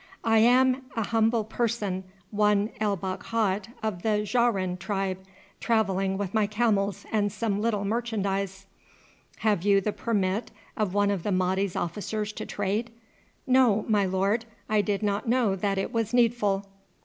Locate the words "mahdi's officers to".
11.31-12.47